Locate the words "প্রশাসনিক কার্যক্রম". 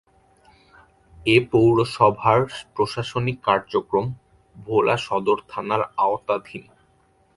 2.75-4.05